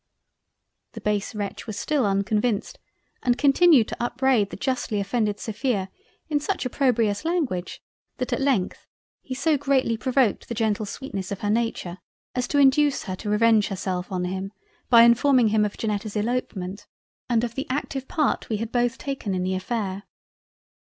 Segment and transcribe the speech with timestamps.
[0.93, 2.79] The base wretch was still unconvinced
[3.21, 5.91] and continued to upbraid the justly offended Sophia
[6.27, 7.83] in such opprobious Language,
[8.17, 8.87] that at length
[9.21, 11.99] he so greatly provoked the gentle sweetness of her Nature,
[12.33, 14.51] as to induce her to revenge herself on him
[14.89, 16.87] by informing him of Janetta's Elopement,
[17.29, 20.05] and of the active Part we had both taken in the affair.